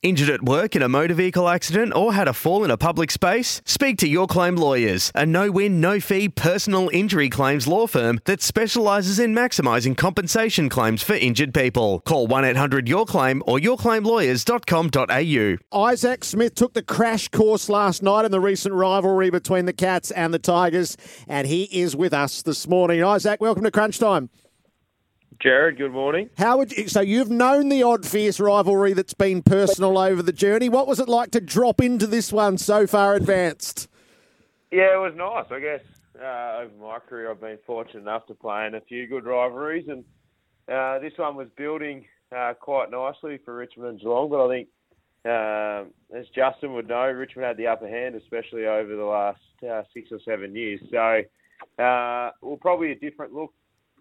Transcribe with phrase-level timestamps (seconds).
[0.00, 3.10] Injured at work in a motor vehicle accident or had a fall in a public
[3.10, 3.60] space?
[3.64, 8.20] Speak to Your Claim Lawyers, a no win, no fee personal injury claims law firm
[8.24, 11.98] that specialises in maximising compensation claims for injured people.
[12.06, 15.76] Call 1 800 Your Claim or yourclaimlawyers.com.au.
[15.76, 20.12] Isaac Smith took the crash course last night in the recent rivalry between the Cats
[20.12, 23.02] and the Tigers, and he is with us this morning.
[23.02, 24.30] Isaac, welcome to Crunch Time.
[25.40, 26.30] Jared, good morning.
[26.36, 30.32] How would you, so you've known the odd fierce rivalry that's been personal over the
[30.32, 30.68] journey.
[30.68, 33.88] What was it like to drop into this one so far advanced?
[34.72, 35.46] Yeah, it was nice.
[35.50, 35.80] I guess
[36.20, 39.86] uh, over my career, I've been fortunate enough to play in a few good rivalries,
[39.88, 40.04] and
[40.68, 42.04] uh, this one was building
[42.36, 44.30] uh, quite nicely for Richmond and Geelong.
[44.30, 44.68] But I think,
[45.24, 49.40] um, as Justin would know, Richmond had the upper hand, especially over the last
[49.70, 50.80] uh, six or seven years.
[50.90, 51.22] So,
[51.82, 53.52] uh, well, probably a different look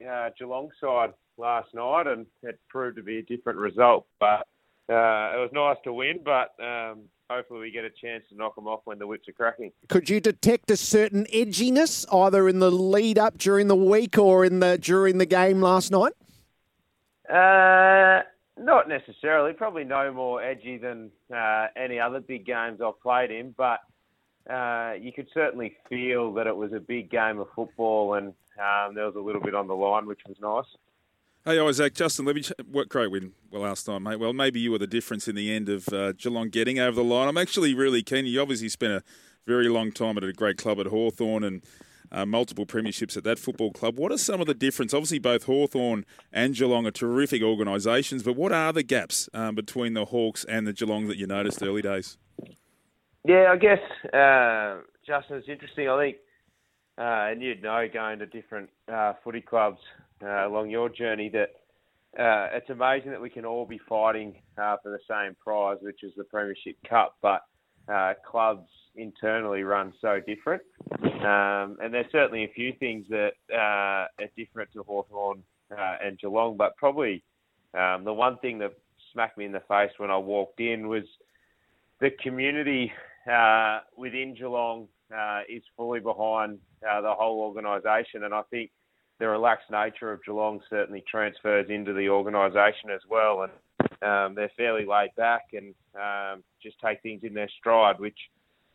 [0.06, 4.06] uh, Geelong side last night, and it proved to be a different result.
[4.20, 4.48] But
[4.90, 8.56] uh, it was nice to win, but um, hopefully we get a chance to knock
[8.56, 9.72] them off when the whips are cracking.
[9.90, 14.46] Could you detect a certain edginess either in the lead up during the week or
[14.46, 16.14] in the during the game last night?
[17.30, 18.24] Uh,
[18.58, 19.54] not necessarily.
[19.54, 23.82] Probably no more edgy than uh, any other big games I've played in, but
[24.50, 28.96] uh, you could certainly feel that it was a big game of football, and um,
[28.96, 30.78] there was a little bit on the line, which was nice.
[31.46, 34.20] Hey Isaac, Justin Levy, what great win well last time, mate.
[34.20, 37.04] Well, maybe you were the difference in the end of uh, Geelong getting over the
[37.04, 37.30] line.
[37.30, 38.26] I'm actually really keen.
[38.26, 39.04] You obviously spent a
[39.46, 41.64] very long time at a great club at Hawthorn and
[42.12, 43.98] uh, multiple premierships at that football club.
[43.98, 44.94] What are some of the difference?
[44.94, 49.94] Obviously, both Hawthorn and Geelong are terrific organisations, but what are the gaps um, between
[49.94, 52.18] the Hawks and the Geelong that you noticed early days?
[53.24, 53.80] Yeah, I guess
[54.14, 55.90] uh, Justin, it's interesting.
[55.90, 56.18] I think,
[56.98, 59.80] uh, and you'd know going to different uh, footy clubs
[60.24, 61.50] uh, along your journey that
[62.20, 66.04] uh, it's amazing that we can all be fighting uh, for the same prize, which
[66.04, 67.42] is the Premiership Cup, but
[67.88, 70.62] uh, clubs internally run so different.
[71.04, 76.76] Um, and there's certainly a few things that are different to Hawthorn and Geelong, but
[76.78, 77.24] probably
[77.78, 78.74] um, the one thing that
[79.14, 81.04] smacked me in the face when I walked in was
[82.00, 82.92] the community
[83.96, 86.60] within Geelong uh, is fully behind
[86.90, 88.72] uh, the whole organisation, and I think
[89.20, 93.52] the relaxed nature of Geelong certainly transfers into the organisation as well, and
[94.04, 98.18] um, they're fairly laid back and um, just take things in their stride, which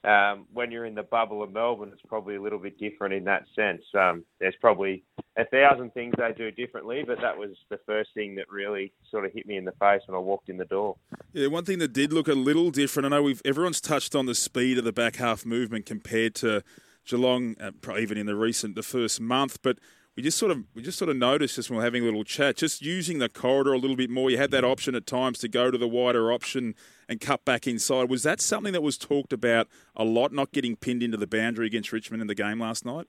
[0.05, 3.25] um, when you're in the bubble of Melbourne, it's probably a little bit different in
[3.25, 3.83] that sense.
[3.95, 5.05] Um, there's probably
[5.37, 9.25] a thousand things they do differently, but that was the first thing that really sort
[9.25, 10.97] of hit me in the face when I walked in the door.
[11.33, 13.07] Yeah, one thing that did look a little different.
[13.07, 16.63] I know we've everyone's touched on the speed of the back half movement compared to
[17.07, 19.79] Geelong, uh, even in the recent the first month, but
[20.17, 22.05] we just sort of we just sort of noticed just when we are having a
[22.05, 24.31] little chat, just using the corridor a little bit more.
[24.31, 26.75] You had that option at times to go to the wider option
[27.09, 28.11] and cut back inside.
[28.11, 31.67] Was that something that was talked about a lot, not getting pinned into the boundary
[31.67, 33.07] against Richmond in the game last night?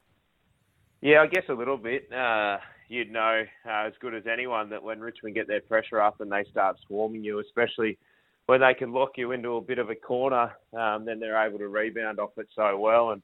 [1.03, 2.07] Yeah, I guess a little bit.
[2.13, 6.21] Uh, you'd know uh, as good as anyone that when Richmond get their pressure up
[6.21, 7.97] and they start swarming you, especially
[8.45, 11.59] when they can lock you into a bit of a corner, um, then they're able
[11.59, 13.21] to rebound off it so well and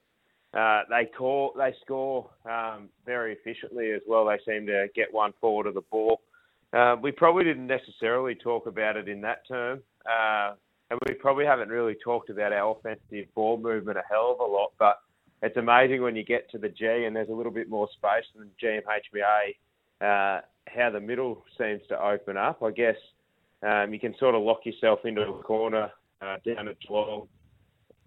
[0.53, 4.25] uh, they call, they score um, very efficiently as well.
[4.25, 6.19] They seem to get one forward of the ball.
[6.73, 10.51] Uh, we probably didn't necessarily talk about it in that term, uh,
[10.91, 14.51] and we probably haven't really talked about our offensive ball movement a hell of a
[14.51, 14.71] lot.
[14.77, 14.97] But
[15.41, 18.25] it's amazing when you get to the G and there's a little bit more space
[18.35, 19.55] than GMHBA,
[20.01, 22.61] uh, how the middle seems to open up.
[22.61, 22.95] I guess
[23.63, 25.91] um, you can sort of lock yourself into a corner
[26.21, 27.27] uh, down at 12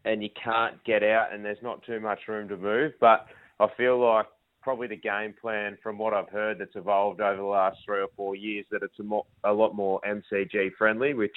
[0.05, 2.93] and you can't get out and there's not too much room to move.
[3.01, 3.27] But
[3.61, 4.27] I feel like
[4.63, 8.09] probably the game plan, from what I've heard, that's evolved over the last three or
[8.17, 11.37] four years, that it's a, a lot more MCG friendly, which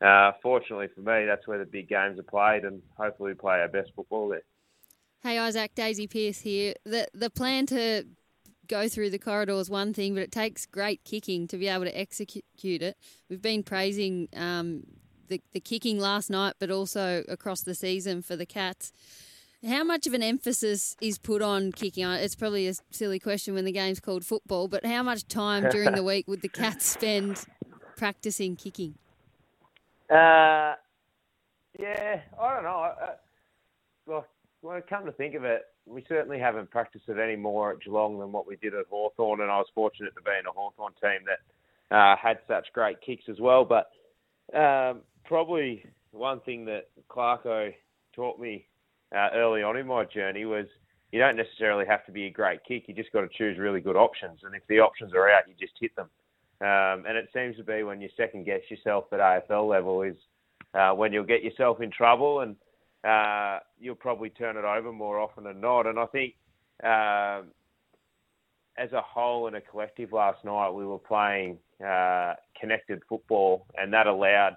[0.00, 3.60] uh, fortunately for me, that's where the big games are played, and hopefully we play
[3.60, 4.42] our best football there.
[5.20, 6.74] Hey Isaac, Daisy Pearce here.
[6.84, 8.04] The the plan to
[8.68, 11.84] go through the corridor is one thing, but it takes great kicking to be able
[11.84, 12.96] to execute it.
[13.28, 14.84] We've been praising um,
[15.28, 18.92] the, the kicking last night, but also across the season for the Cats.
[19.66, 22.04] How much of an emphasis is put on kicking?
[22.04, 25.96] It's probably a silly question when the game's called football, but how much time during
[25.96, 27.44] the week would the Cats spend
[27.96, 28.94] practicing kicking?
[30.08, 30.74] Uh,
[31.76, 32.92] yeah, I don't know.
[33.02, 33.14] Uh,
[34.62, 38.18] well, come to think of it, we certainly haven't practiced it any more at Geelong
[38.18, 40.92] than what we did at Hawthorn, and I was fortunate to be in a Hawthorn
[41.00, 43.64] team that uh, had such great kicks as well.
[43.64, 43.90] But
[44.56, 47.72] um, probably one thing that Clarko
[48.14, 48.66] taught me
[49.14, 50.66] uh, early on in my journey was
[51.12, 52.84] you don't necessarily have to be a great kick.
[52.86, 55.54] You just got to choose really good options, and if the options are out, you
[55.58, 56.10] just hit them.
[56.60, 60.16] Um, and it seems to be when you second guess yourself at AFL level is
[60.74, 62.56] uh, when you'll get yourself in trouble and
[63.08, 65.86] uh, you'll probably turn it over more often than not.
[65.86, 66.34] And I think
[66.82, 67.48] um,
[68.76, 73.92] as a whole and a collective last night, we were playing uh, connected football, and
[73.92, 74.56] that allowed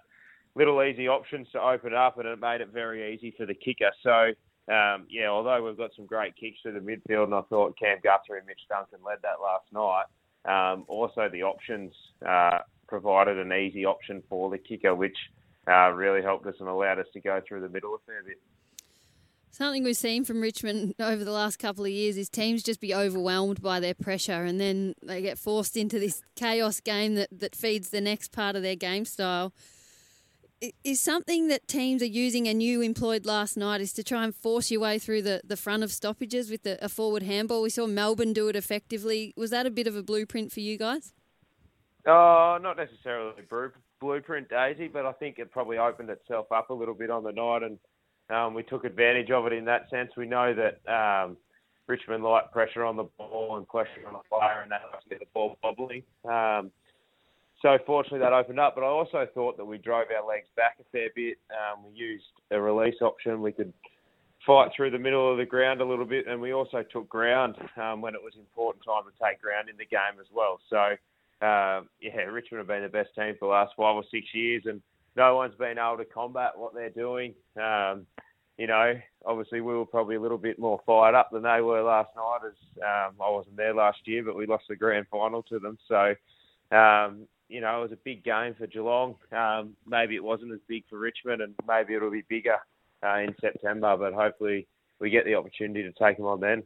[0.55, 3.91] little easy options to open up, and it made it very easy for the kicker.
[4.03, 4.31] So.
[4.71, 7.97] Um, yeah, although we've got some great kicks through the midfield, and I thought Cam
[8.03, 10.05] Guthrie and Mitch Duncan led that last night.
[10.45, 11.91] Um, also, the options
[12.25, 15.17] uh, provided an easy option for the kicker, which
[15.67, 18.37] uh, really helped us and allowed us to go through the middle a fair bit.
[19.53, 22.95] Something we've seen from Richmond over the last couple of years is teams just be
[22.95, 27.53] overwhelmed by their pressure and then they get forced into this chaos game that, that
[27.53, 29.53] feeds the next part of their game style.
[30.85, 34.33] Is something that teams are using and you employed last night is to try and
[34.33, 37.63] force your way through the, the front of stoppages with the, a forward handball.
[37.63, 39.33] We saw Melbourne do it effectively.
[39.35, 41.13] Was that a bit of a blueprint for you guys?
[42.07, 43.41] Oh, not necessarily
[44.01, 47.31] blueprint, Daisy, but I think it probably opened itself up a little bit on the
[47.31, 47.77] night, and
[48.35, 50.11] um, we took advantage of it in that sense.
[50.17, 51.37] We know that um,
[51.87, 55.19] Richmond like pressure on the ball and pressure on the player, and that helps get
[55.19, 56.03] the ball wobbling.
[56.25, 56.71] Um,
[57.61, 60.77] so fortunately that opened up, but I also thought that we drove our legs back
[60.79, 61.37] a fair bit.
[61.51, 63.41] Um, we used a release option.
[63.41, 63.71] We could
[64.47, 67.55] fight through the middle of the ground a little bit, and we also took ground
[67.77, 70.59] um, when it was important time to take ground in the game as well.
[70.69, 70.95] So
[71.41, 74.63] um, yeah, Richmond have been the best team for the last five or six years,
[74.65, 74.81] and
[75.15, 77.33] no one's been able to combat what they're doing.
[77.61, 78.05] Um,
[78.57, 78.93] you know,
[79.25, 82.39] obviously we were probably a little bit more fired up than they were last night.
[82.45, 85.77] As um, I wasn't there last year, but we lost the grand final to them.
[85.87, 86.13] So,
[86.75, 89.15] um, you know, it was a big game for Geelong.
[89.31, 92.57] Um, maybe it wasn't as big for Richmond, and maybe it'll be bigger
[93.03, 93.97] uh, in September.
[93.97, 94.67] But hopefully,
[94.99, 96.63] we get the opportunity to take them on then.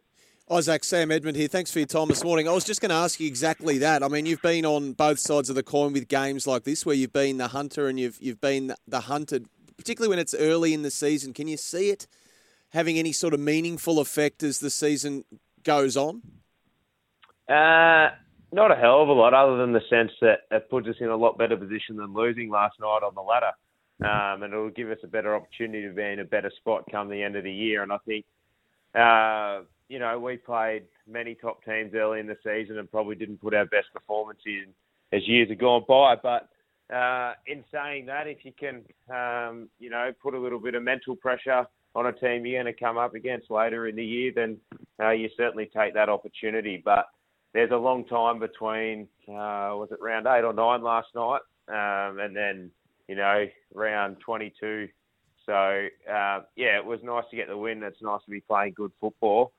[0.51, 1.47] Isaac, Sam Edmund here.
[1.47, 2.47] Thanks for your time this morning.
[2.47, 4.03] I was just going to ask you exactly that.
[4.03, 6.93] I mean, you've been on both sides of the coin with games like this, where
[6.93, 10.83] you've been the hunter and you've you've been the hunted, particularly when it's early in
[10.83, 11.33] the season.
[11.33, 12.05] Can you see it
[12.69, 15.25] having any sort of meaningful effect as the season
[15.63, 16.21] goes on?
[17.49, 18.09] Uh,
[18.51, 21.07] not a hell of a lot, other than the sense that it puts us in
[21.07, 23.51] a lot better position than losing last night on the ladder,
[24.03, 27.09] um, and it'll give us a better opportunity to be in a better spot come
[27.09, 27.81] the end of the year.
[27.81, 28.25] And I think.
[28.93, 33.41] Uh, you know, we played many top teams early in the season and probably didn't
[33.41, 34.65] put our best performance in
[35.13, 36.15] as years have gone by.
[36.15, 36.49] But
[36.93, 40.83] uh, in saying that, if you can, um, you know, put a little bit of
[40.83, 41.65] mental pressure
[41.95, 44.57] on a team you're going to come up against later in the year, then
[45.01, 46.81] uh, you certainly take that opportunity.
[46.83, 47.05] But
[47.53, 52.19] there's a long time between, uh, was it round eight or nine last night, um,
[52.19, 52.69] and then,
[53.07, 54.89] you know, round 22.
[55.45, 57.83] So, uh, yeah, it was nice to get the win.
[57.83, 59.53] It's nice to be playing good football.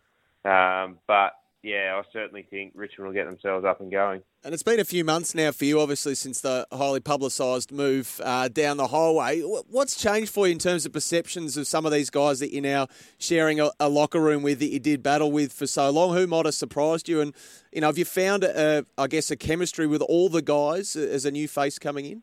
[0.47, 1.33] Um, but
[1.63, 4.23] yeah, I certainly think Richmond will get themselves up and going.
[4.45, 8.21] And it's been a few months now for you, obviously, since the highly publicised move
[8.23, 9.41] uh, down the highway.
[9.41, 12.63] What's changed for you in terms of perceptions of some of these guys that you're
[12.63, 12.87] now
[13.19, 16.15] sharing a, a locker room with that you did battle with for so long?
[16.15, 17.21] Who might have surprised you?
[17.21, 17.35] And,
[17.73, 21.33] you know, have you found, I guess, a chemistry with all the guys as a
[21.33, 22.23] new face coming in?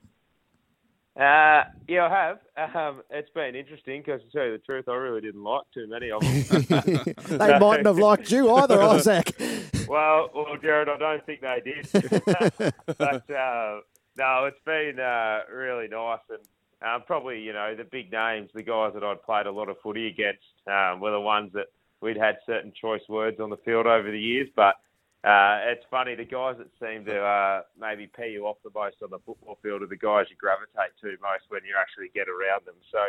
[1.16, 2.10] Uh, yeah, I
[2.58, 2.76] have.
[2.76, 5.88] Um, it's been interesting because, to tell you the truth, I really didn't like too
[5.88, 7.14] many of them.
[7.38, 9.32] they mightn't have liked you either, Isaac.
[9.88, 11.88] well, well, Jared, I don't think they did.
[12.98, 13.82] but uh,
[14.18, 16.40] no, it's been uh, really nice, and
[16.82, 19.78] um, probably you know the big names, the guys that I'd played a lot of
[19.84, 21.68] footy against, um, were the ones that
[22.02, 24.78] we'd had certain choice words on the field over the years, but
[25.24, 28.98] uh, it's funny, the guys that seem to uh, maybe pee you off the most
[29.02, 32.28] on the football field are the guys you gravitate to most when you actually get
[32.28, 32.76] around them.
[32.92, 33.00] So,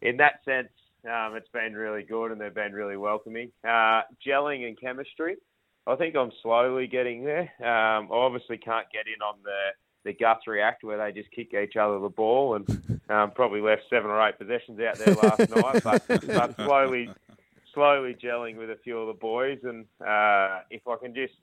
[0.00, 0.72] in that sense,
[1.04, 3.52] um, it's been really good and they've been really welcoming.
[3.62, 5.36] Uh, gelling and chemistry,
[5.86, 7.50] I think I'm slowly getting there.
[7.60, 9.72] Um, I obviously can't get in on the
[10.04, 13.82] the Guthrie act where they just kick each other the ball and um, probably left
[13.90, 15.50] seven or eight possessions out there last
[15.84, 17.10] night, but, but slowly
[17.74, 21.34] slowly gelling with a few of the boys and uh, if I can just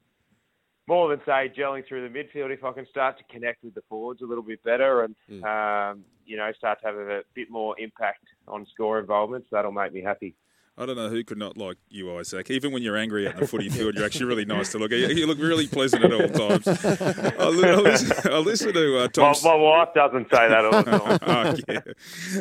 [0.88, 2.52] more than say gelling through the midfield.
[2.52, 5.44] If I can start to connect with the forwards a little bit better and mm.
[5.44, 9.94] um, you know start to have a bit more impact on score involvements, that'll make
[9.94, 10.36] me happy.
[10.78, 12.52] I don't know who could not like you, Isaac.
[12.52, 15.16] Even when you're angry at the footy field, you're actually really nice to look at.
[15.16, 16.68] You look really pleasant at all times.
[16.68, 19.36] I, listen, I listen to uh, Tom.
[19.42, 21.56] My, my, wife doesn't say that all the time.
[21.70, 21.84] oh,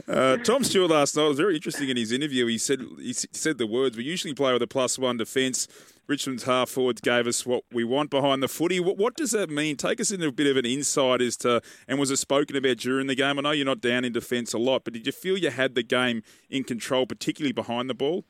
[0.09, 0.13] yeah.
[0.13, 2.47] uh, Tom Stewart last night was very interesting in his interview.
[2.47, 5.69] He said he said the words: "We usually play with a plus one defence."
[6.07, 8.81] Richmond's half forwards gave us what we want behind the footy.
[8.81, 9.77] What, what, does that mean?
[9.77, 12.77] Take us into a bit of an insight as to, and was it spoken about
[12.79, 13.39] during the game?
[13.39, 15.75] I know you're not down in defence a lot, but did you feel you had
[15.75, 18.25] the game in control, particularly behind the ball?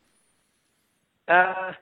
[1.26, 1.72] Uh,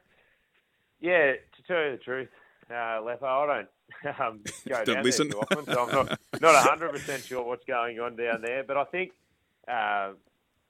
[1.00, 2.28] yeah, to tell you the truth,
[2.70, 3.68] uh, Lepo, I don't
[4.20, 5.28] um, go don't down listen.
[5.28, 8.64] there too often, so I'm not not 100 percent sure what's going on down there.
[8.64, 9.12] But I think
[9.68, 10.12] uh,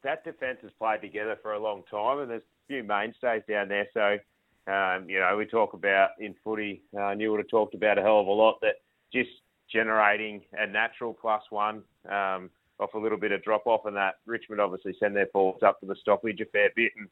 [0.03, 3.69] that defence has played together for a long time, and there's a few mainstays down
[3.69, 3.87] there.
[3.95, 4.19] So
[4.67, 8.03] um, you know, we talk about in footy, uh, Neil would have talked about a
[8.03, 8.77] hell of a lot that
[9.13, 9.31] just
[9.73, 14.17] generating a natural plus one um, off a little bit of drop off, and that
[14.27, 17.09] Richmond obviously send their forwards up to the stoppage a fair bit and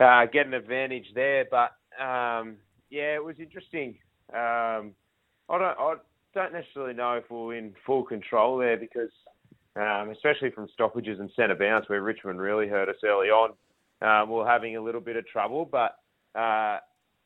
[0.00, 1.46] uh, get an advantage there.
[1.50, 1.72] But
[2.02, 2.56] um,
[2.88, 3.96] yeah, it was interesting.
[4.32, 4.92] Um,
[5.48, 5.94] I don't, I
[6.34, 9.10] don't necessarily know if we're in full control there because,
[9.76, 13.52] um, especially from stoppages and centre bounce, where Richmond really hurt us early on,
[14.02, 15.96] um, we're having a little bit of trouble, but
[16.34, 16.78] uh,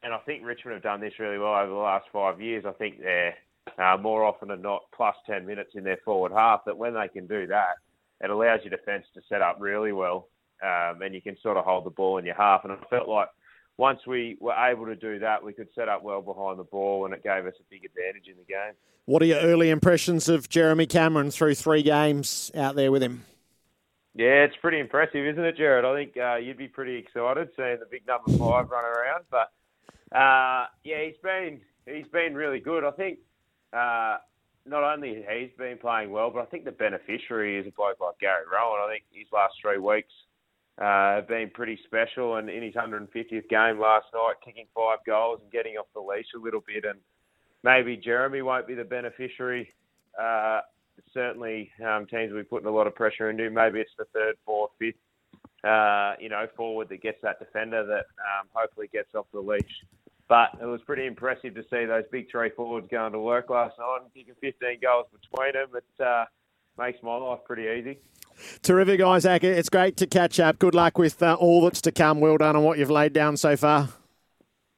[0.02, 2.64] and I think Richmond have done this really well over the last five years.
[2.66, 3.34] I think they're
[3.78, 6.60] uh, more often than not plus 10 minutes in their forward half.
[6.66, 7.76] That when they can do that,
[8.20, 10.28] it allows your defence to set up really well,
[10.62, 12.64] um, and you can sort of hold the ball in your half.
[12.64, 13.28] And I felt like
[13.76, 17.06] once we were able to do that, we could set up well behind the ball,
[17.06, 18.74] and it gave us a big advantage in the game.
[19.06, 23.24] What are your early impressions of Jeremy Cameron through three games out there with him?
[24.14, 25.84] Yeah, it's pretty impressive, isn't it, Jared?
[25.84, 29.24] I think uh, you'd be pretty excited seeing the big number five run around.
[29.30, 29.50] But
[30.16, 32.84] uh, yeah, he's been he's been really good.
[32.84, 33.18] I think
[33.72, 34.18] uh,
[34.66, 38.18] not only he's been playing well, but I think the beneficiary is a bloke like
[38.20, 38.88] Gary Rohan.
[38.88, 40.12] I think his last three weeks
[40.78, 45.40] uh, have been pretty special, and in his 150th game last night, kicking five goals
[45.42, 46.84] and getting off the leash a little bit.
[46.84, 47.00] And
[47.64, 49.74] maybe Jeremy won't be the beneficiary
[50.20, 50.60] uh,
[51.12, 53.50] certainly um, teams will be putting a lot of pressure into.
[53.50, 54.94] Maybe it's the third, fourth, fifth,
[55.64, 59.84] uh, you know, forward that gets that defender that um, hopefully gets off the leash.
[60.28, 63.78] But it was pretty impressive to see those big three forwards going to work last
[63.78, 65.68] night and kicking 15 goals between them.
[65.74, 66.24] It uh,
[66.78, 67.98] makes my life pretty easy.
[68.62, 69.44] Terrific, Isaac.
[69.44, 70.58] It's great to catch up.
[70.58, 72.20] Good luck with uh, all that's to come.
[72.20, 73.90] Well done on what you've laid down so far.